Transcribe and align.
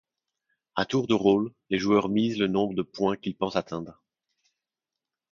A 0.73 0.85
tour 0.85 1.05
de 1.05 1.13
rôle, 1.13 1.53
les 1.69 1.77
joueurs 1.77 2.09
misent 2.09 2.39
le 2.39 2.47
nombre 2.47 2.73
de 2.73 2.81
points 2.81 3.15
qu'ils 3.17 3.35
pensent 3.37 3.55
atteindre. 3.55 4.01